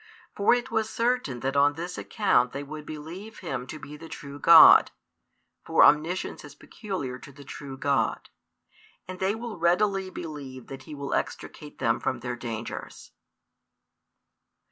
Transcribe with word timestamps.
For 0.35 0.55
it 0.55 0.71
was 0.71 0.89
certain 0.89 1.41
that 1.41 1.55
on 1.55 1.73
this 1.73 1.95
account 1.95 2.53
they 2.53 2.63
would 2.63 2.87
believe 2.87 3.37
Him 3.41 3.67
to 3.67 3.77
be 3.77 3.97
the 3.97 4.09
true 4.09 4.39
God 4.39 4.89
(for 5.63 5.85
omniscience 5.85 6.43
is 6.43 6.55
peculiar 6.55 7.19
to 7.19 7.31
the 7.31 7.43
true 7.43 7.77
God), 7.77 8.31
and 9.07 9.19
they 9.19 9.35
will 9.35 9.59
readily 9.59 10.09
believe 10.09 10.65
that 10.69 10.85
He 10.89 10.95
will 10.95 11.13
extricate 11.13 11.77
them 11.77 11.99
from 11.99 12.21
their 12.21 12.35
dangers. 12.35 13.11